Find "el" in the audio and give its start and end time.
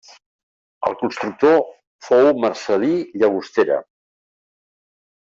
0.87-0.95